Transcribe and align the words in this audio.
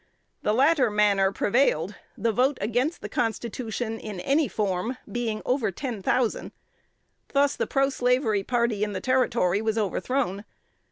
The 0.41 0.51
latter 0.51 0.89
manner 0.89 1.31
prevailed; 1.31 1.93
the 2.17 2.31
vote 2.31 2.57
against 2.59 3.01
the 3.01 3.07
constitution 3.07 3.99
in 3.99 4.19
any 4.21 4.47
form 4.47 4.97
being 5.11 5.43
over 5.45 5.69
ten 5.69 6.01
thousand. 6.01 6.53
Thus 7.33 7.55
the 7.55 7.67
proslavery 7.67 8.41
party 8.43 8.83
in 8.83 8.93
the 8.93 8.99
Territory 8.99 9.61
was 9.61 9.77
overthrown. 9.77 10.43